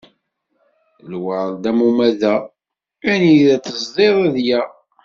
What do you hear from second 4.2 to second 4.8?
ad yaɣ.